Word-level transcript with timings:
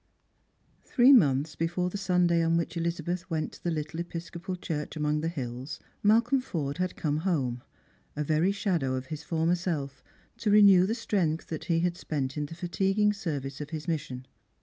TmiEE 0.91 1.13
months 1.13 1.55
before 1.55 1.91
the 1.91 1.95
Sunday 1.99 2.41
on 2.41 2.57
which 2.57 2.75
Elizabeth 2.75 3.29
went 3.29 3.51
to 3.51 3.63
the 3.63 3.69
little 3.69 3.99
Episcopal 3.99 4.55
church 4.55 4.95
among 4.95 5.21
the 5.21 5.27
hills, 5.27 5.79
Malcolm 6.01 6.41
Forde 6.41 6.79
had 6.79 6.95
come 6.95 7.17
home, 7.17 7.61
a 8.15 8.23
very 8.23 8.51
shadow 8.51 8.95
of 8.95 9.05
his 9.13 9.21
former 9.21 9.53
self, 9.53 10.03
to 10.37 10.49
renew 10.49 10.87
the 10.87 10.95
strength 10.95 11.49
that 11.49 11.65
he 11.65 11.81
had 11.81 11.97
spent 11.97 12.35
in 12.35 12.47
the 12.47 12.55
fatiguing 12.55 13.13
service 13.13 13.61
of 13.61 13.69
his 13.69 13.87
mis 13.87 14.01
sion. 14.01 14.25